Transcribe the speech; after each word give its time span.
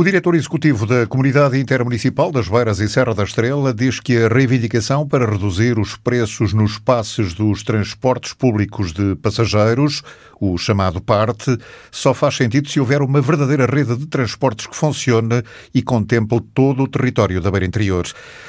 O 0.00 0.02
diretor 0.02 0.34
executivo 0.34 0.86
da 0.86 1.06
Comunidade 1.06 1.58
Intermunicipal 1.58 2.32
das 2.32 2.48
Beiras 2.48 2.80
e 2.80 2.88
Serra 2.88 3.14
da 3.14 3.22
Estrela 3.22 3.74
diz 3.74 4.00
que 4.00 4.16
a 4.16 4.28
reivindicação 4.28 5.06
para 5.06 5.30
reduzir 5.30 5.78
os 5.78 5.94
preços 5.94 6.54
nos 6.54 6.78
passes 6.78 7.34
dos 7.34 7.62
transportes 7.62 8.32
públicos 8.32 8.94
de 8.94 9.14
passageiros, 9.16 10.02
o 10.40 10.56
chamado 10.56 11.02
PARTE, 11.02 11.58
só 11.90 12.14
faz 12.14 12.36
sentido 12.36 12.66
se 12.66 12.80
houver 12.80 13.02
uma 13.02 13.20
verdadeira 13.20 13.66
rede 13.66 13.94
de 13.94 14.06
transportes 14.06 14.66
que 14.66 14.74
funcione 14.74 15.42
e 15.74 15.82
contemple 15.82 16.40
todo 16.54 16.84
o 16.84 16.88
território 16.88 17.38
da 17.38 17.50
Beira 17.50 17.66
Interior. 17.66 18.06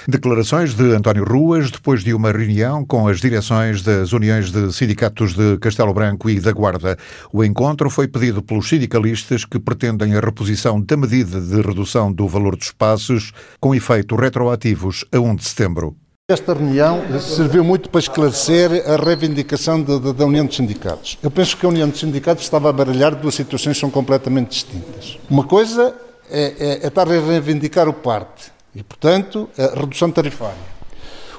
Declarações 0.08 0.74
de 0.74 0.96
António 0.96 1.26
Ruas 1.26 1.70
depois 1.70 2.02
de 2.02 2.14
uma 2.14 2.32
reunião 2.32 2.86
com 2.86 3.10
as 3.10 3.20
direções 3.20 3.82
das 3.82 4.14
uniões 4.14 4.52
de 4.52 4.72
sindicatos 4.72 5.34
de 5.34 5.58
Castelo 5.58 5.94
Branco 5.94 6.30
e 6.30 6.40
da 6.40 6.54
Guarda. 6.54 6.98
O 7.34 7.44
encontro 7.44 7.90
foi 7.90 8.08
pedido 8.08 8.42
pelos 8.42 8.70
sindicalistas 8.70 9.44
que 9.44 9.60
pretendem 9.60 10.16
a 10.16 10.22
reposição 10.22 10.80
da 10.80 10.96
medida 10.96 11.41
de 11.42 11.62
redução 11.62 12.12
do 12.12 12.28
valor 12.28 12.55
dos 12.55 12.72
passos, 12.72 13.31
com 13.59 13.73
efeitos 13.76 14.18
retroativos 14.20 15.05
a 15.12 15.20
1 15.20 15.36
de 15.36 15.44
setembro. 15.45 15.95
Esta 16.30 16.54
reunião 16.54 17.02
serviu 17.20 17.64
muito 17.64 17.90
para 17.90 18.00
esclarecer 18.00 18.90
a 18.90 18.95
reivindicação 18.95 19.81
da 19.81 20.26
União 20.26 20.45
dos 20.45 20.55
Sindicatos. 20.55 21.17
Eu 21.22 21.30
penso 21.30 21.58
que 21.58 21.66
a 21.66 21.70
União 21.70 21.90
dos 21.90 22.00
Sindicatos 22.00 22.44
estava 22.44 22.70
a 22.70 22.73
baralhar 22.73 23.16
duas 23.16 23.36
situações 23.36 23.76
que 23.76 23.81
são 23.81 23.90
completamente 23.90 24.50
distintas. 24.50 25.20
Uma 25.30 25.44
coisa 25.44 25.94
é, 26.30 26.41
é, 26.41 26.80
é 26.84 26.88
estar 26.88 27.08
a 27.08 27.20
reivindicar 27.20 27.89
o 27.89 27.94
parte 27.94 28.52
e, 28.73 28.81
portanto, 28.81 29.50
a 29.58 29.80
redução 29.80 30.09
tarifária. 30.09 30.72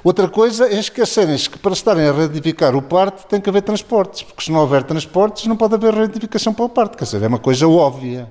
Outra 0.04 0.28
coisa 0.28 0.66
é 0.66 0.78
esquecerem-se 0.78 1.48
que 1.48 1.58
para 1.58 1.72
estarem 1.72 2.06
a 2.08 2.12
reivindicar 2.12 2.74
o 2.74 2.82
parte 2.82 3.24
tem 3.26 3.40
que 3.40 3.48
haver 3.48 3.62
transportes, 3.62 4.22
porque 4.22 4.42
se 4.42 4.50
não 4.50 4.60
houver 4.60 4.82
transportes 4.82 5.46
não 5.46 5.56
pode 5.56 5.74
haver 5.74 5.94
reivindicação 5.94 6.52
para 6.52 6.64
o 6.64 6.68
parte, 6.68 6.96
quer 6.96 7.04
dizer, 7.04 7.22
é 7.22 7.28
uma 7.28 7.38
coisa 7.38 7.66
óbvia. 7.68 8.30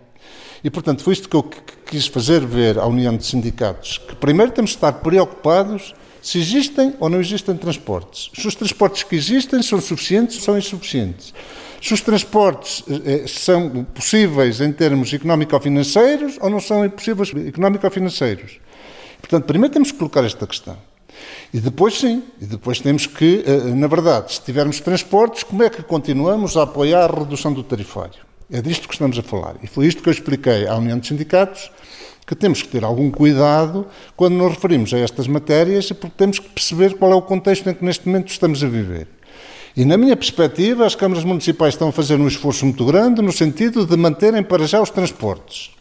E, 0.64 0.70
portanto, 0.70 1.04
foi 1.04 1.14
isto 1.14 1.28
que 1.28 1.36
eu 1.36 1.44
quis 1.44 2.08
fazer 2.08 2.46
ver 2.46 2.78
à 2.78 2.86
União 2.86 3.16
de 3.16 3.26
Sindicatos, 3.26 3.98
que 3.98 4.16
primeiro 4.16 4.52
temos 4.52 4.72
de 4.72 4.78
estar 4.78 4.94
preocupados 4.94 5.94
se 6.22 6.38
existem 6.38 6.94
ou 7.00 7.10
não 7.10 7.20
existem 7.20 7.58
transportes. 7.58 8.30
Se 8.34 8.48
os 8.48 8.54
transportes 8.54 9.04
que 9.04 9.16
existem 9.16 9.62
são 9.64 9.82
suficientes 9.82 10.38
ou 10.38 10.44
são 10.44 10.58
insuficientes. 10.58 11.34
Se 11.82 11.94
os 11.96 12.02
transportes 12.02 12.84
eh, 12.88 13.26
são 13.28 13.84
possíveis 13.86 14.62
em 14.62 14.72
termos 14.72 15.12
económico-financeiros 15.12 16.38
ou 16.40 16.50
não 16.50 16.60
são 16.60 16.86
impossíveis 16.86 17.34
económico-financeiros. 17.48 18.60
Portanto, 19.20 19.46
primeiro 19.46 19.74
temos 19.74 19.92
que 19.92 19.98
colocar 19.98 20.24
esta 20.24 20.46
questão. 20.46 20.78
E 21.52 21.60
depois 21.60 21.98
sim, 21.98 22.24
e 22.40 22.46
depois 22.46 22.80
temos 22.80 23.08
que, 23.08 23.44
eh, 23.46 23.74
na 23.74 23.88
verdade, 23.88 24.34
se 24.34 24.42
tivermos 24.42 24.80
transportes, 24.80 25.42
como 25.42 25.64
é 25.64 25.72
que 25.72 25.82
continuamos 25.82 26.56
a 26.56 26.64
apoiar 26.64 27.10
a 27.12 27.20
redução 27.20 27.52
do 27.52 27.64
tarifário? 27.64 28.31
É 28.52 28.62
disto 28.62 28.88
que 28.88 28.94
estamos 28.94 29.18
a 29.18 29.24
falar. 29.24 29.56
E 29.64 29.68
foi 29.68 29.88
isto 29.88 30.04
que 30.04 30.10
eu 30.10 30.12
expliquei 30.12 30.68
à 30.68 30.76
União 30.76 31.00
dos 31.00 31.08
Sindicatos, 31.08 31.72
que 32.28 32.36
temos 32.36 32.62
que 32.62 32.68
ter 32.68 32.84
algum 32.84 33.10
cuidado 33.10 33.88
quando 34.16 34.34
nos 34.34 34.54
referimos 34.54 34.94
a 34.94 35.00
estas 35.00 35.28
matérias, 35.28 35.90
porque 35.92 36.16
temos 36.18 36.38
que 36.38 36.50
perceber 36.50 36.96
qual 36.96 37.12
é 37.14 37.16
o 37.16 37.22
contexto 37.22 37.70
em 37.70 37.74
que 37.74 37.86
neste 37.86 38.06
momento 38.08 38.30
estamos 38.30 38.62
a 38.64 38.68
viver. 38.68 39.08
E, 39.76 39.86
na 39.86 39.98
minha 39.98 40.18
perspectiva, 40.18 40.86
as 40.86 40.96
câmaras 40.96 41.24
municipais 41.24 41.76
estão 41.76 41.88
a 41.88 41.92
fazer 41.94 42.20
um 42.20 42.28
esforço 42.28 42.66
muito 42.66 42.86
grande 42.86 43.22
no 43.22 43.32
sentido 43.32 43.86
de 43.86 43.96
manterem 43.96 44.44
para 44.44 44.68
já 44.68 44.82
os 44.82 44.90
transportes. 44.90 45.72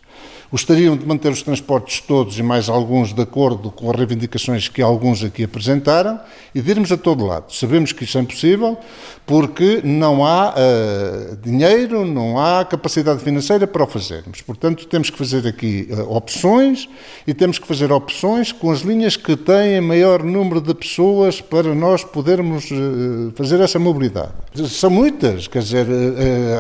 Gostariam 0.51 0.97
de 0.97 1.07
manter 1.07 1.31
os 1.31 1.43
transportes 1.43 2.01
todos 2.01 2.37
e 2.37 2.43
mais 2.43 2.69
alguns 2.69 3.13
de 3.13 3.23
acordo 3.23 3.71
com 3.71 3.89
as 3.89 3.97
reivindicações 3.97 4.67
que 4.69 4.83
alguns 4.83 5.23
aqui 5.23 5.45
apresentaram 5.45 6.19
e 6.53 6.61
de 6.61 6.69
irmos 6.69 6.91
a 6.91 6.97
todo 6.97 7.25
lado. 7.25 7.55
Sabemos 7.55 7.93
que 7.93 8.03
isso 8.03 8.19
é 8.19 8.21
impossível 8.21 8.77
porque 9.25 9.81
não 9.85 10.27
há 10.27 10.55
uh, 10.57 11.37
dinheiro, 11.37 12.05
não 12.05 12.37
há 12.37 12.65
capacidade 12.65 13.23
financeira 13.23 13.65
para 13.65 13.85
o 13.85 13.87
fazermos. 13.87 14.41
Portanto, 14.41 14.87
temos 14.87 15.09
que 15.09 15.17
fazer 15.17 15.47
aqui 15.47 15.89
uh, 15.89 16.17
opções 16.17 16.89
e 17.25 17.33
temos 17.33 17.57
que 17.57 17.67
fazer 17.69 17.93
opções 17.93 18.51
com 18.51 18.73
as 18.73 18.81
linhas 18.81 19.17
que 19.17 19.37
têm 19.37 19.81
maior 19.81 20.25
número 20.25 20.61
de 20.61 20.75
pessoas 20.75 21.41
para 21.41 21.73
nós 21.77 22.03
podermos 22.03 22.69
uh, 22.73 23.33
fazer 23.37 23.61
essa 23.61 23.79
mobilidade. 23.79 24.33
São 24.69 24.91
muitas, 24.91 25.47
quer 25.47 25.63
dizer, 25.63 25.87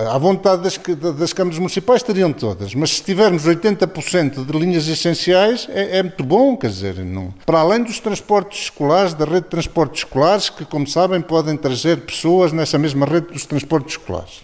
à 0.08 0.16
vontade 0.16 0.62
das, 0.62 0.78
das 1.16 1.32
câmaras 1.32 1.58
municipais 1.58 2.04
teriam 2.04 2.32
todas, 2.32 2.72
mas 2.72 2.90
se 2.90 3.02
tivermos 3.02 3.44
80 3.44 3.79
80% 3.86 4.44
de 4.44 4.58
linhas 4.58 4.86
essenciais 4.88 5.66
é, 5.70 5.98
é, 5.98 6.02
muito 6.02 6.22
bom, 6.24 6.56
quer 6.56 6.68
dizer, 6.68 7.04
não. 7.04 7.32
para 7.46 7.60
além 7.60 7.82
dos 7.82 7.98
transportes 8.00 8.64
escolares, 8.64 9.14
da 9.14 9.24
rede 9.24 9.42
de 9.42 9.48
transportes 9.48 10.00
escolares, 10.02 10.50
que, 10.50 10.64
como 10.64 10.86
sabem, 10.86 11.20
podem 11.20 11.56
trazer 11.56 12.00
pessoas 12.00 12.52
nessa 12.52 12.78
mesma 12.78 13.06
rede 13.06 13.28
dos 13.28 13.46
transportes 13.46 13.96
escolares. 13.96 14.40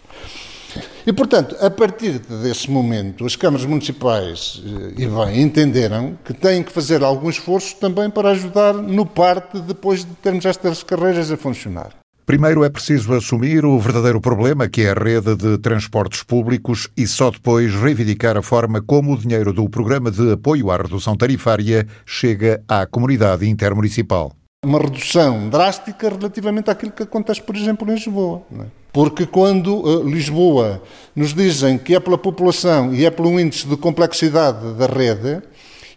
E, 1.06 1.12
portanto, 1.12 1.56
a 1.60 1.70
partir 1.70 2.18
desse 2.18 2.70
momento, 2.70 3.24
as 3.24 3.36
câmaras 3.36 3.64
municipais, 3.64 4.62
eh, 4.66 5.02
e 5.02 5.06
bem, 5.06 5.40
entenderam 5.40 6.18
que 6.24 6.34
têm 6.34 6.62
que 6.62 6.72
fazer 6.72 7.02
algum 7.02 7.30
esforço 7.30 7.76
também 7.76 8.10
para 8.10 8.30
ajudar 8.30 8.74
no 8.74 9.06
parte 9.06 9.60
depois 9.60 10.04
de 10.04 10.12
termos 10.16 10.44
estas 10.44 10.82
carreiras 10.82 11.30
a 11.30 11.36
funcionar. 11.36 11.94
Primeiro 12.26 12.64
é 12.64 12.68
preciso 12.68 13.14
assumir 13.14 13.64
o 13.64 13.78
verdadeiro 13.78 14.20
problema, 14.20 14.68
que 14.68 14.82
é 14.82 14.90
a 14.90 14.94
rede 14.94 15.36
de 15.36 15.58
transportes 15.58 16.24
públicos, 16.24 16.88
e 16.96 17.06
só 17.06 17.30
depois 17.30 17.72
reivindicar 17.72 18.36
a 18.36 18.42
forma 18.42 18.82
como 18.82 19.12
o 19.12 19.16
dinheiro 19.16 19.52
do 19.52 19.70
Programa 19.70 20.10
de 20.10 20.32
Apoio 20.32 20.72
à 20.72 20.76
Redução 20.76 21.16
Tarifária 21.16 21.86
chega 22.04 22.60
à 22.66 22.84
comunidade 22.84 23.48
intermunicipal. 23.48 24.32
Uma 24.64 24.80
redução 24.80 25.48
drástica 25.48 26.08
relativamente 26.08 26.68
àquilo 26.68 26.90
que 26.90 27.04
acontece, 27.04 27.40
por 27.40 27.54
exemplo, 27.54 27.88
em 27.88 27.94
Lisboa. 27.94 28.42
É? 28.58 28.64
Porque 28.92 29.24
quando 29.24 29.76
uh, 29.76 30.02
Lisboa 30.02 30.82
nos 31.14 31.32
dizem 31.32 31.78
que 31.78 31.94
é 31.94 32.00
pela 32.00 32.18
população 32.18 32.92
e 32.92 33.06
é 33.06 33.10
pelo 33.10 33.38
índice 33.38 33.68
de 33.68 33.76
complexidade 33.76 34.74
da 34.74 34.86
rede, 34.86 35.42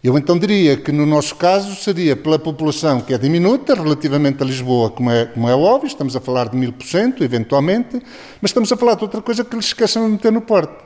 eu 0.02 0.16
então 0.16 0.38
diria 0.38 0.78
que 0.78 0.90
no 0.90 1.04
nosso 1.04 1.34
caso 1.36 1.74
seria 1.74 2.16
pela 2.16 2.38
população 2.38 3.02
que 3.02 3.12
é 3.12 3.18
diminuta 3.18 3.74
relativamente 3.74 4.42
a 4.42 4.46
Lisboa, 4.46 4.90
como 4.90 5.10
é, 5.10 5.26
como 5.26 5.46
é 5.46 5.54
óbvio, 5.54 5.88
estamos 5.88 6.16
a 6.16 6.20
falar 6.20 6.48
de 6.48 6.56
mil 6.56 6.72
por 6.72 6.86
cento, 6.86 7.22
eventualmente, 7.22 8.00
mas 8.40 8.50
estamos 8.50 8.72
a 8.72 8.76
falar 8.78 8.94
de 8.94 9.02
outra 9.02 9.20
coisa 9.20 9.44
que 9.44 9.54
lhes 9.54 9.66
esquecem 9.66 10.02
de 10.02 10.12
meter 10.12 10.32
no 10.32 10.40
porto. 10.40 10.82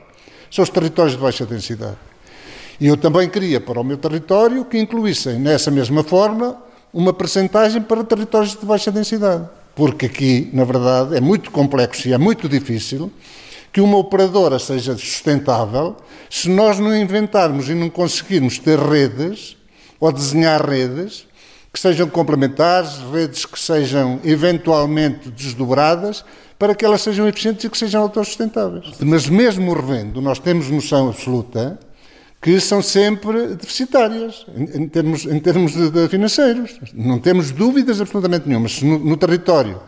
São 0.51 0.63
os 0.63 0.69
territórios 0.69 1.15
de 1.15 1.21
baixa 1.21 1.45
densidade. 1.45 1.97
E 2.79 2.87
eu 2.87 2.97
também 2.97 3.29
queria 3.29 3.61
para 3.61 3.79
o 3.79 3.83
meu 3.85 3.97
território 3.97 4.65
que 4.65 4.77
incluíssem 4.77 5.39
nessa 5.39 5.71
mesma 5.71 6.03
forma 6.03 6.57
uma 6.93 7.13
percentagem 7.13 7.81
para 7.81 8.03
territórios 8.03 8.55
de 8.55 8.65
baixa 8.65 8.91
densidade. 8.91 9.47
Porque 9.73 10.07
aqui, 10.07 10.49
na 10.53 10.65
verdade, 10.65 11.15
é 11.15 11.21
muito 11.21 11.51
complexo 11.51 12.07
e 12.09 12.13
é 12.13 12.17
muito 12.17 12.49
difícil 12.49 13.11
que 13.75 13.81
uma 13.81 13.97
operadora 13.97 14.57
seja 14.57 14.97
sustentável 14.97 15.97
se 16.29 16.47
nós 16.47 16.79
não 16.79 16.95
inventarmos 16.95 17.67
e 17.67 17.73
não 17.73 17.89
conseguirmos 17.89 18.57
ter 18.57 18.79
redes 18.79 19.57
ou 19.99 20.13
desenhar 20.13 20.65
redes 20.65 21.27
que 21.73 21.77
sejam 21.81 22.07
complementares, 22.07 22.99
redes 23.11 23.45
que 23.45 23.59
sejam 23.59 24.21
eventualmente 24.23 25.29
desdobradas 25.29 26.23
para 26.57 26.73
que 26.73 26.85
elas 26.85 27.01
sejam 27.01 27.27
eficientes 27.27 27.65
e 27.65 27.69
que 27.69 27.77
sejam 27.77 28.03
autossustentáveis. 28.03 28.93
Mas 29.01 29.27
mesmo 29.27 29.73
revendo, 29.73 30.21
nós 30.21 30.39
temos 30.39 30.69
noção 30.69 31.09
absoluta 31.09 31.77
que 32.41 32.57
são 32.61 32.81
sempre 32.81 33.55
deficitárias 33.55 34.45
em, 34.55 34.87
termos, 34.87 35.25
em 35.25 35.39
termos 35.41 35.73
de, 35.73 35.89
de 35.89 36.07
financeiros. 36.07 36.79
Não 36.93 37.19
temos 37.19 37.51
dúvidas 37.51 37.99
absolutamente 37.99 38.47
nenhuma. 38.47 38.69
Se 38.69 38.85
no, 38.85 38.97
no 38.97 39.17
território 39.17 39.81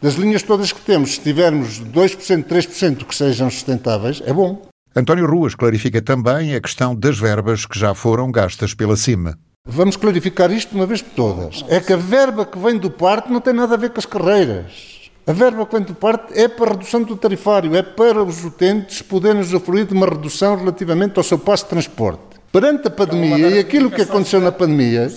das 0.00 0.14
linhas 0.14 0.42
todas 0.42 0.72
que 0.72 0.80
temos, 0.80 1.14
se 1.14 1.20
tivermos 1.20 1.80
2%, 1.80 2.44
3% 2.44 3.04
que 3.04 3.14
sejam 3.14 3.50
sustentáveis, 3.50 4.22
é 4.24 4.32
bom. 4.32 4.62
António 4.94 5.26
Ruas 5.26 5.54
clarifica 5.54 6.00
também 6.00 6.54
a 6.54 6.60
questão 6.60 6.94
das 6.94 7.18
verbas 7.18 7.66
que 7.66 7.78
já 7.78 7.94
foram 7.94 8.30
gastas 8.30 8.74
pela 8.74 8.96
CIMA. 8.96 9.38
Vamos 9.68 9.96
clarificar 9.96 10.50
isto 10.52 10.70
de 10.70 10.76
uma 10.76 10.86
vez 10.86 11.02
por 11.02 11.14
todas. 11.14 11.64
É 11.68 11.80
que 11.80 11.92
a 11.92 11.96
verba 11.96 12.46
que 12.46 12.58
vem 12.58 12.78
do 12.78 12.90
parte 12.90 13.32
não 13.32 13.40
tem 13.40 13.52
nada 13.52 13.74
a 13.74 13.76
ver 13.76 13.90
com 13.90 13.98
as 13.98 14.06
carreiras. 14.06 15.10
A 15.26 15.32
verba 15.32 15.66
que 15.66 15.74
vem 15.74 15.84
do 15.84 15.92
parte 15.92 16.38
é 16.38 16.46
para 16.46 16.70
a 16.70 16.72
redução 16.74 17.02
do 17.02 17.16
tarifário, 17.16 17.74
é 17.74 17.82
para 17.82 18.22
os 18.22 18.44
utentes 18.44 19.02
poderem 19.02 19.40
usufruir 19.40 19.84
de 19.84 19.92
uma 19.92 20.06
redução 20.06 20.56
relativamente 20.56 21.18
ao 21.18 21.24
seu 21.24 21.36
passo 21.36 21.64
de 21.64 21.70
transporte. 21.70 22.22
Perante 22.52 22.86
a 22.86 22.90
pandemia 22.90 23.48
e 23.48 23.58
aquilo 23.58 23.90
que 23.90 24.02
aconteceu 24.02 24.40
na 24.40 24.52
pandemia, 24.52 25.12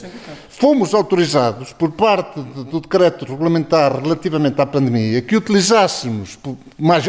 fomos 0.59 0.93
autorizados 0.93 1.71
por 1.71 1.89
parte 1.93 2.41
do 2.41 2.81
decreto 2.81 3.23
regulamentar 3.23 4.01
relativamente 4.01 4.61
à 4.61 4.65
pandemia 4.65 5.21
que 5.21 5.37
utilizássemos 5.37 6.37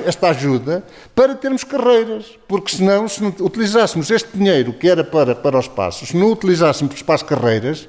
esta 0.06 0.28
ajuda 0.28 0.84
para 1.16 1.34
termos 1.34 1.64
carreiras, 1.64 2.26
porque 2.46 2.76
senão, 2.76 3.08
se 3.08 3.20
não 3.20 3.34
utilizássemos 3.40 4.08
este 4.08 4.38
dinheiro 4.38 4.72
que 4.72 4.88
era 4.88 5.02
para, 5.02 5.34
para 5.34 5.58
os 5.58 5.66
passos, 5.66 6.10
se 6.10 6.16
não 6.16 6.30
utilizássemos 6.30 7.02
para 7.02 7.16
as 7.16 7.24
carreiras, 7.24 7.88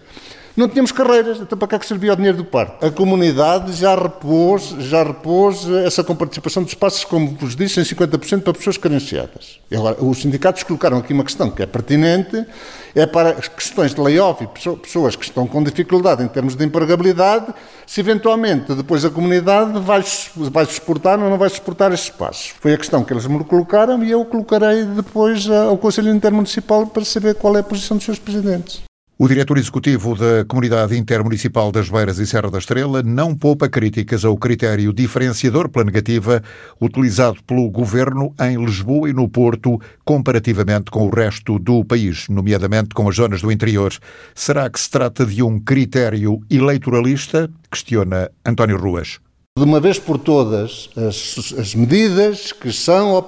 Não 0.62 0.70
tínhamos 0.70 0.92
carreiras, 0.92 1.40
então 1.40 1.58
para 1.58 1.70
que 1.70 1.76
é 1.76 1.80
que 1.80 1.88
servia 1.88 2.14
o 2.14 2.16
dinheiro 2.16 2.38
do 2.38 2.46
parque? 2.46 2.86
A 2.86 2.92
comunidade 2.92 3.74
já 3.74 3.96
repôs, 3.96 4.76
já 4.78 5.02
repôs 5.02 5.68
essa 5.68 6.04
comparticipação 6.04 6.62
dos 6.62 6.74
espaços, 6.74 7.04
como 7.04 7.32
vos 7.32 7.56
disse, 7.56 7.80
em 7.80 7.84
50% 7.84 8.44
para 8.44 8.54
pessoas 8.54 8.78
carenciadas. 8.78 9.60
E 9.72 9.76
agora, 9.76 9.98
os 10.00 10.22
sindicatos 10.22 10.62
colocaram 10.62 11.00
aqui 11.00 11.14
uma 11.14 11.24
questão 11.24 11.50
que 11.50 11.64
é 11.64 11.66
pertinente, 11.66 12.46
é 12.94 13.08
para 13.08 13.34
questões 13.34 13.96
de 13.96 14.00
layoff 14.00 14.44
e 14.44 14.76
pessoas 14.76 15.16
que 15.16 15.26
estão 15.26 15.48
com 15.48 15.64
dificuldade 15.64 16.22
em 16.22 16.28
termos 16.28 16.56
de 16.56 16.64
empregabilidade, 16.64 17.52
se 17.88 18.00
eventualmente 18.00 18.76
depois 18.76 19.04
a 19.04 19.10
comunidade 19.10 19.80
vai, 19.80 20.04
vai 20.36 20.66
suportar 20.68 21.18
ou 21.18 21.28
não 21.28 21.40
vai 21.40 21.50
suportar 21.50 21.92
esses 21.92 22.06
espaços. 22.06 22.54
Foi 22.60 22.76
a 22.76 22.78
questão 22.78 23.04
que 23.04 23.12
eles 23.12 23.26
me 23.26 23.44
colocaram 23.46 24.04
e 24.04 24.12
eu 24.12 24.24
colocarei 24.26 24.86
depois 24.86 25.50
ao 25.50 25.76
Conselho 25.80 26.14
Intermunicipal 26.14 26.86
para 26.86 27.04
saber 27.04 27.34
qual 27.34 27.58
é 27.58 27.62
a 27.62 27.64
posição 27.64 27.98
dos 27.98 28.06
seus 28.06 28.20
presidentes. 28.20 28.91
O 29.24 29.28
diretor 29.28 29.60
executivo 29.60 30.16
da 30.16 30.44
Comunidade 30.46 30.98
Intermunicipal 30.98 31.72
das 31.72 31.88
Beiras 31.88 32.18
e 32.18 32.26
Serra 32.26 32.50
da 32.50 32.58
Estrela 32.58 33.04
não 33.04 33.36
poupa 33.36 33.70
críticas 33.70 34.26
ao 34.26 34.36
critério 34.36 34.92
diferenciador 34.92 35.70
pela 35.70 35.86
negativa 35.86 36.42
utilizado 36.82 37.38
pelo 37.44 37.70
governo 37.70 38.34
em 38.42 38.58
Lisboa 38.58 39.08
e 39.12 39.14
no 39.14 39.30
Porto, 39.30 39.80
comparativamente 40.04 40.90
com 40.90 41.06
o 41.06 41.12
resto 41.12 41.60
do 41.60 41.86
país, 41.86 42.28
nomeadamente 42.30 42.96
com 42.96 43.08
as 43.08 43.16
zonas 43.16 43.44
do 43.44 43.52
interior. 43.52 43.94
Será 44.34 44.68
que 44.68 44.80
se 44.80 44.90
trata 44.90 45.24
de 45.24 45.44
um 45.44 45.60
critério 45.60 46.42
eleitoralista? 46.50 47.48
Questiona 47.70 48.32
António 48.44 48.80
Ruas. 48.80 49.20
De 49.56 49.64
uma 49.64 49.80
vez 49.80 50.00
por 50.00 50.18
todas, 50.18 50.90
as, 50.98 51.54
as, 51.60 51.76
medidas 51.76 52.52
que 52.52 52.74
são 52.74 53.24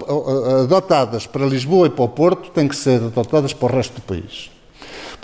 adotadas 0.64 1.28
para 1.28 1.46
Lisboa 1.46 1.86
e 1.86 1.92
para 1.92 2.06
o 2.06 2.10
Porto 2.10 2.50
têm 2.50 2.68
que 2.68 2.76
ser 2.76 2.96
adotadas 2.96 3.54
para 3.54 3.72
o 3.72 3.76
resto 3.76 3.94
do 3.94 4.02
país. 4.02 4.52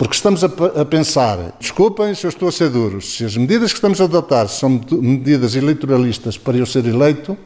Porque 0.00 0.14
estamos 0.14 0.42
a, 0.42 0.46
a, 0.80 0.84
pensar, 0.86 1.54
desculpem 1.60 2.14
se 2.14 2.24
eu 2.24 2.30
estou 2.30 2.48
a 2.48 2.52
ser 2.52 2.70
duro, 2.70 3.02
se 3.02 3.22
as 3.22 3.36
medidas 3.36 3.70
que 3.70 3.76
estamos 3.76 4.00
a 4.00 4.04
adotar 4.04 4.48
são 4.48 4.80
medidas 4.92 5.54
eleitoralistas 5.54 6.38
para 6.38 6.56
eu 6.56 6.64
ser 6.64 6.86
eleito, 6.86 7.36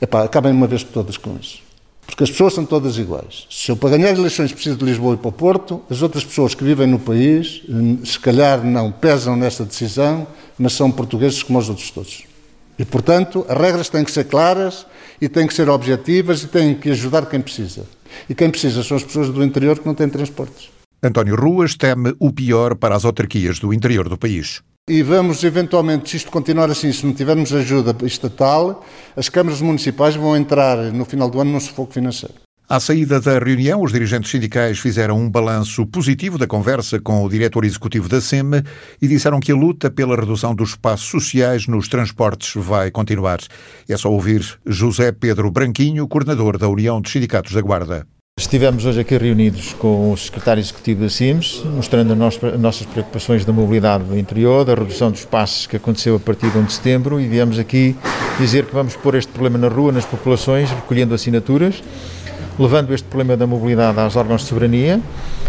epá, 0.00 0.24
acabem 0.24 0.50
uma 0.50 0.66
vez 0.66 0.82
por 0.82 0.94
todas 0.94 1.18
com 1.18 1.36
isso. 1.38 1.58
Porque 2.06 2.24
as 2.24 2.30
pessoas 2.30 2.54
são 2.54 2.64
todas 2.64 2.96
iguais. 2.96 3.46
Se 3.50 3.70
eu 3.70 3.76
para 3.76 3.98
ganhar 3.98 4.12
eleições 4.12 4.50
preciso 4.50 4.78
de 4.78 4.84
Lisboa 4.86 5.12
e 5.12 5.18
para 5.18 5.28
o 5.28 5.32
Porto, 5.32 5.82
as 5.90 6.00
outras 6.00 6.24
pessoas 6.24 6.54
que 6.54 6.64
vivem 6.64 6.86
no 6.86 6.98
país, 6.98 7.60
hum, 7.68 7.98
se 8.02 8.18
calhar 8.18 8.64
não 8.64 8.90
pesam 8.90 9.36
nessa 9.36 9.62
decisão, 9.62 10.26
mas 10.58 10.72
são 10.72 10.90
portugueses 10.90 11.42
como 11.42 11.58
os 11.58 11.68
outros 11.68 11.90
todos. 11.90 12.24
E, 12.78 12.84
portanto, 12.86 13.44
as 13.46 13.58
regras 13.58 13.90
têm 13.90 14.04
que 14.04 14.10
ser 14.10 14.24
claras 14.24 14.86
e 15.20 15.28
têm 15.28 15.46
que 15.46 15.52
ser 15.52 15.68
objetivas 15.68 16.44
e 16.44 16.46
têm 16.46 16.74
que 16.74 16.92
ajudar 16.92 17.26
quem 17.26 17.42
precisa. 17.42 17.84
E 18.26 18.34
quem 18.34 18.48
precisa 18.48 18.82
são 18.82 18.96
as 18.96 19.02
pessoas 19.02 19.28
do 19.28 19.44
interior 19.44 19.78
que 19.78 19.84
não 19.84 19.94
têm 19.94 20.08
transportes. 20.08 20.72
António 21.06 21.36
Ruas 21.36 21.74
teme 21.74 22.14
o 22.18 22.32
pior 22.32 22.74
para 22.74 22.96
as 22.96 23.04
autarquias 23.04 23.58
do 23.58 23.72
interior 23.72 24.08
do 24.08 24.16
país. 24.16 24.62
E 24.88 25.02
vamos, 25.02 25.42
eventualmente, 25.44 26.10
se 26.10 26.16
isto 26.18 26.30
continuar 26.30 26.70
assim, 26.70 26.92
se 26.92 27.06
não 27.06 27.14
tivermos 27.14 27.52
ajuda 27.52 27.96
estatal, 28.06 28.84
as 29.16 29.28
câmaras 29.28 29.60
municipais 29.60 30.14
vão 30.14 30.36
entrar 30.36 30.76
no 30.92 31.04
final 31.04 31.30
do 31.30 31.40
ano 31.40 31.52
num 31.52 31.60
sufoco 31.60 31.92
financeiro. 31.92 32.34
À 32.66 32.80
saída 32.80 33.20
da 33.20 33.38
reunião, 33.38 33.82
os 33.82 33.92
dirigentes 33.92 34.30
sindicais 34.30 34.78
fizeram 34.78 35.18
um 35.18 35.30
balanço 35.30 35.86
positivo 35.86 36.38
da 36.38 36.46
conversa 36.46 36.98
com 36.98 37.22
o 37.22 37.28
diretor 37.28 37.62
executivo 37.62 38.08
da 38.08 38.22
SEM 38.22 38.62
e 39.02 39.06
disseram 39.06 39.38
que 39.38 39.52
a 39.52 39.54
luta 39.54 39.90
pela 39.90 40.16
redução 40.16 40.54
dos 40.54 40.70
espaços 40.70 41.08
sociais 41.08 41.66
nos 41.66 41.88
transportes 41.88 42.54
vai 42.56 42.90
continuar. 42.90 43.40
É 43.86 43.96
só 43.98 44.10
ouvir 44.10 44.42
José 44.64 45.12
Pedro 45.12 45.50
Branquinho, 45.50 46.08
coordenador 46.08 46.56
da 46.56 46.66
União 46.66 47.02
dos 47.02 47.12
Sindicatos 47.12 47.52
da 47.52 47.60
Guarda. 47.60 48.06
Estivemos 48.36 48.84
hoje 48.84 49.00
aqui 49.00 49.16
reunidos 49.16 49.74
com 49.74 50.10
o 50.10 50.16
secretário 50.16 50.60
executivo 50.60 51.02
da 51.02 51.08
CIMS, 51.08 51.62
mostrando 51.64 52.12
as 52.12 52.58
nossas 52.58 52.84
preocupações 52.84 53.44
da 53.44 53.52
mobilidade 53.52 54.02
do 54.02 54.18
interior, 54.18 54.64
da 54.64 54.74
redução 54.74 55.08
dos 55.12 55.24
passos 55.24 55.68
que 55.68 55.76
aconteceu 55.76 56.16
a 56.16 56.18
partir 56.18 56.50
de 56.50 56.58
1 56.58 56.64
de 56.64 56.72
setembro 56.72 57.20
e 57.20 57.28
viemos 57.28 57.60
aqui 57.60 57.96
dizer 58.38 58.66
que 58.66 58.74
vamos 58.74 58.96
pôr 58.96 59.14
este 59.14 59.30
problema 59.30 59.56
na 59.56 59.68
rua, 59.68 59.92
nas 59.92 60.04
populações, 60.04 60.68
recolhendo 60.68 61.14
assinaturas, 61.14 61.80
levando 62.58 62.92
este 62.92 63.06
problema 63.06 63.36
da 63.36 63.46
mobilidade 63.46 64.00
aos 64.00 64.16
órgãos 64.16 64.42
de 64.42 64.48
soberania. 64.48 65.00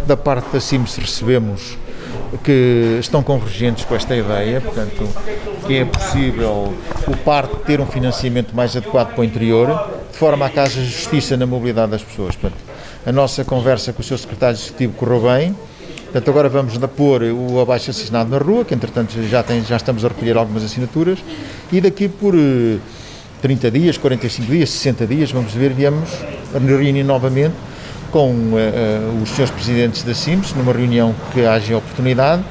Da 0.06 0.16
parte 0.16 0.54
da 0.54 0.60
CIMS 0.60 0.96
recebemos 0.98 1.78
que 2.44 2.98
estão 3.00 3.24
convergentes 3.24 3.84
com 3.86 3.96
esta 3.96 4.16
ideia, 4.16 4.62
portanto, 4.62 5.08
que 5.66 5.78
é 5.78 5.86
possível 5.86 6.74
o 7.08 7.18
parque 7.18 7.58
ter 7.66 7.82
um 7.82 7.86
financiamento 7.88 8.56
mais 8.56 8.76
adequado 8.76 9.14
para 9.14 9.22
o 9.22 9.24
interior, 9.24 9.90
de 10.12 10.18
forma 10.18 10.46
a 10.46 10.50
que 10.50 10.60
haja 10.60 10.84
justiça 10.84 11.36
na 11.36 11.46
mobilidade 11.46 11.92
das 11.92 12.04
pessoas. 12.04 12.36
Portanto, 12.36 12.64
a 13.06 13.12
nossa 13.12 13.46
conversa 13.46 13.94
com 13.94 14.02
o 14.02 14.04
seu 14.04 14.18
secretário 14.18 14.58
executivo 14.58 14.94
correu 14.94 15.22
bem. 15.22 15.56
Portanto, 16.06 16.30
agora 16.30 16.50
vamos 16.50 16.78
pôr 16.96 17.24
o 17.24 17.60
abaixo 17.60 17.92
assinado 17.92 18.30
na 18.30 18.38
rua, 18.38 18.66
que 18.66 18.74
entretanto 18.74 19.14
já, 19.30 19.44
tem, 19.44 19.64
já 19.64 19.76
estamos 19.76 20.04
a 20.04 20.08
recolher 20.08 20.38
algumas 20.38 20.64
assinaturas, 20.64 21.20
e 21.72 21.82
daqui 21.82 22.08
por 22.08 22.34
30 23.42 23.68
eh, 23.68 23.70
dias, 23.70 23.98
45 23.98 24.52
dias, 24.52 24.70
60 24.70 25.08
dias, 25.08 25.32
vamos 25.32 25.54
ver, 25.54 25.74
viemos 25.74 26.10
reunir 26.54 27.04
novamente 27.04 27.54
com 28.12 28.30
uh, 28.32 28.56
uh, 28.56 29.22
os 29.22 29.30
senhores 29.30 29.54
presidentes 29.54 30.04
da 30.04 30.14
CIMS, 30.14 30.54
numa 30.54 30.72
reunião 30.72 31.14
que 31.34 31.46
haja 31.46 31.78
oportunidade, 31.78 32.44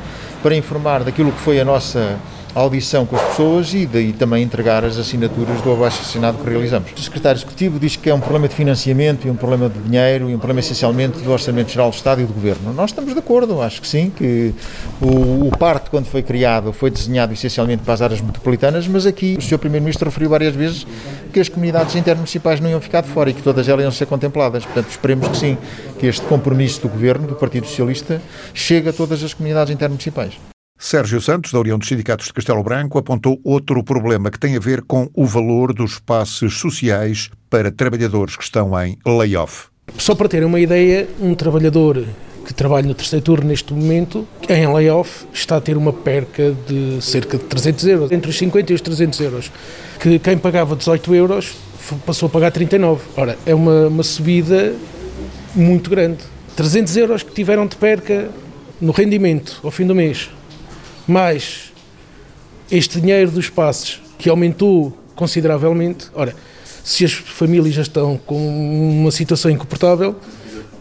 para 0.42 0.54
informar 0.54 1.02
daquilo 1.02 1.32
que 1.32 1.40
foi 1.40 1.58
a 1.58 1.64
nossa 1.64 2.18
audição 2.54 3.04
com 3.04 3.16
as 3.16 3.22
pessoas 3.22 3.74
e 3.74 3.84
daí 3.84 4.12
também 4.12 4.42
entregar 4.42 4.84
as 4.84 4.96
assinaturas 4.96 5.60
do 5.60 5.72
abaixo 5.72 6.00
assinado 6.02 6.38
que 6.38 6.48
realizamos. 6.48 6.92
O 6.96 7.00
secretário 7.00 7.38
executivo 7.38 7.78
diz 7.78 7.96
que 7.96 8.08
é 8.08 8.14
um 8.14 8.20
problema 8.20 8.46
de 8.46 8.54
financiamento 8.54 9.26
e 9.26 9.30
um 9.30 9.34
problema 9.34 9.68
de 9.68 9.78
dinheiro 9.80 10.30
e 10.30 10.34
um 10.34 10.38
problema 10.38 10.60
essencialmente 10.60 11.18
do 11.18 11.30
Orçamento 11.32 11.70
Geral 11.70 11.90
do 11.90 11.94
Estado 11.94 12.20
e 12.20 12.24
do 12.24 12.32
Governo. 12.32 12.72
Nós 12.72 12.90
estamos 12.90 13.12
de 13.12 13.18
acordo, 13.18 13.60
acho 13.60 13.80
que 13.80 13.88
sim, 13.88 14.10
que 14.10 14.54
o, 15.00 15.48
o 15.48 15.50
parque, 15.58 15.90
quando 15.90 16.06
foi 16.06 16.22
criado, 16.22 16.72
foi 16.72 16.90
desenhado 16.90 17.32
essencialmente 17.32 17.82
para 17.82 17.94
as 17.94 18.02
áreas 18.02 18.20
metropolitanas, 18.20 18.86
mas 18.86 19.04
aqui 19.04 19.36
o 19.38 19.42
Sr. 19.42 19.58
Primeiro-Ministro 19.58 20.08
referiu 20.08 20.30
várias 20.30 20.54
vezes 20.54 20.86
que 21.32 21.40
as 21.40 21.48
comunidades 21.48 21.96
intermunicipais 21.96 22.60
não 22.60 22.70
iam 22.70 22.80
ficar 22.80 23.00
de 23.00 23.08
fora 23.08 23.30
e 23.30 23.34
que 23.34 23.42
todas 23.42 23.68
elas 23.68 23.82
iam 23.82 23.92
ser 23.92 24.06
contempladas. 24.06 24.64
Portanto, 24.64 24.90
esperemos 24.90 25.28
que 25.28 25.36
sim, 25.36 25.58
que 25.98 26.06
este 26.06 26.22
compromisso 26.26 26.82
do 26.82 26.88
Governo, 26.88 27.26
do 27.26 27.34
Partido 27.34 27.66
Socialista, 27.66 28.22
chegue 28.52 28.88
a 28.88 28.92
todas 28.92 29.22
as 29.24 29.34
comunidades 29.34 29.72
intermunicipais. 29.72 30.53
Sérgio 30.78 31.20
Santos, 31.20 31.52
da 31.52 31.60
União 31.60 31.78
dos 31.78 31.88
Sindicatos 31.88 32.26
de 32.26 32.32
Castelo 32.32 32.62
Branco, 32.62 32.98
apontou 32.98 33.40
outro 33.42 33.82
problema 33.82 34.30
que 34.30 34.38
tem 34.38 34.56
a 34.56 34.60
ver 34.60 34.82
com 34.82 35.08
o 35.14 35.24
valor 35.24 35.72
dos 35.72 35.98
passes 35.98 36.54
sociais 36.54 37.30
para 37.48 37.70
trabalhadores 37.70 38.36
que 38.36 38.42
estão 38.42 38.78
em 38.82 38.98
layoff. 39.06 39.68
Só 39.96 40.14
para 40.14 40.28
terem 40.28 40.46
uma 40.46 40.60
ideia, 40.60 41.08
um 41.20 41.34
trabalhador 41.34 42.04
que 42.44 42.52
trabalha 42.52 42.86
no 42.86 42.94
terceiro 42.94 43.24
turno 43.24 43.48
neste 43.48 43.72
momento, 43.72 44.26
em 44.48 44.66
layoff, 44.66 45.24
está 45.32 45.56
a 45.56 45.60
ter 45.60 45.76
uma 45.76 45.92
perca 45.92 46.54
de 46.66 47.00
cerca 47.00 47.38
de 47.38 47.44
300 47.44 47.86
euros, 47.86 48.12
entre 48.12 48.30
os 48.30 48.36
50 48.36 48.72
e 48.72 48.74
os 48.74 48.80
300 48.82 49.20
euros, 49.20 49.52
que 49.98 50.18
quem 50.18 50.36
pagava 50.36 50.76
18 50.76 51.14
euros 51.14 51.54
passou 52.04 52.26
a 52.26 52.30
pagar 52.30 52.50
39. 52.50 53.02
Ora, 53.16 53.38
é 53.46 53.54
uma, 53.54 53.86
uma 53.86 54.02
subida 54.02 54.74
muito 55.54 55.88
grande. 55.88 56.18
300 56.56 56.96
euros 56.96 57.22
que 57.22 57.32
tiveram 57.32 57.66
de 57.66 57.76
perca 57.76 58.28
no 58.80 58.92
rendimento 58.92 59.60
ao 59.62 59.70
fim 59.70 59.86
do 59.86 59.94
mês 59.94 60.28
mais 61.06 61.72
este 62.70 63.00
dinheiro 63.00 63.30
dos 63.30 63.48
passes 63.50 64.00
que 64.18 64.28
aumentou 64.28 64.96
consideravelmente. 65.14 66.06
Ora, 66.14 66.34
se 66.82 67.04
as 67.04 67.12
famílias 67.12 67.74
já 67.74 67.82
estão 67.82 68.18
com 68.18 69.00
uma 69.00 69.10
situação 69.10 69.50
incomportável, 69.50 70.16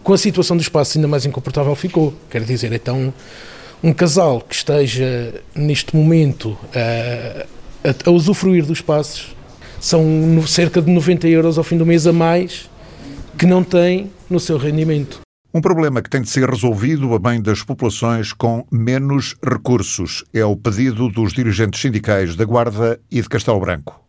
com 0.03 0.13
a 0.13 0.17
situação 0.17 0.57
dos 0.57 0.67
passos 0.67 0.97
ainda 0.97 1.07
mais 1.07 1.25
incomportável 1.25 1.73
ficou. 1.75 2.13
Quer 2.29 2.43
dizer, 2.43 2.73
então, 2.73 3.13
um 3.81 3.93
casal 3.93 4.41
que 4.41 4.55
esteja 4.55 5.41
neste 5.55 5.95
momento 5.95 6.57
a, 6.75 7.45
a, 7.89 8.09
a 8.09 8.11
usufruir 8.11 8.65
dos 8.65 8.81
passos 8.81 9.35
são 9.79 10.45
cerca 10.47 10.81
de 10.81 10.89
90 10.89 11.27
euros 11.27 11.57
ao 11.57 11.63
fim 11.63 11.77
do 11.77 11.85
mês 11.85 12.07
a 12.07 12.13
mais 12.13 12.69
que 13.37 13.45
não 13.45 13.63
tem 13.63 14.11
no 14.29 14.39
seu 14.39 14.57
rendimento. 14.57 15.21
Um 15.55 15.61
problema 15.61 16.01
que 16.01 16.09
tem 16.09 16.23
de 16.23 16.29
ser 16.29 16.49
resolvido 16.49 17.13
a 17.13 17.19
bem 17.19 17.39
das 17.39 17.61
populações 17.61 18.33
com 18.33 18.65
menos 18.71 19.35
recursos. 19.43 20.23
É 20.33 20.43
o 20.43 20.57
pedido 20.57 21.09
dos 21.09 21.31
dirigentes 21.31 21.79
sindicais 21.79 22.35
da 22.35 22.43
Guarda 22.43 22.99
e 23.11 23.21
de 23.21 23.29
Castelo 23.29 23.59
Branco. 23.59 24.01